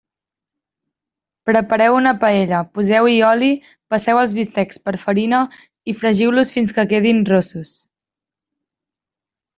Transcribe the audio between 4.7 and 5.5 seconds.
per farina